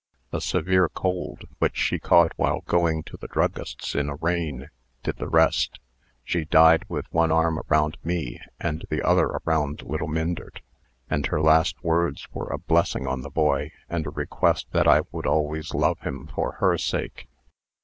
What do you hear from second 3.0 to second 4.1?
to the druggist's in